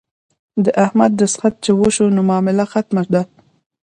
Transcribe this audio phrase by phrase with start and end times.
[0.63, 3.21] د احمد دستخط چې وشو نو معامله ختمه ده.